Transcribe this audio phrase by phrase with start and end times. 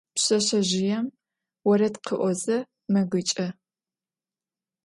[0.15, 1.05] Pşseşsezjıêm
[1.65, 2.57] vored khı'oze
[2.93, 3.47] megıç'e.